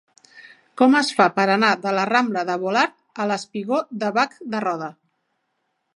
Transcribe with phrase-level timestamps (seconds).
[0.81, 4.63] Com es fa per anar de la rambla de Volart al espigó de Bac de
[4.69, 4.93] Roda?